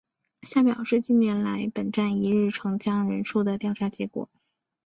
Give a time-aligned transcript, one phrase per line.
[0.41, 4.29] 下表是近年来本站一日乘降人数的调查结果。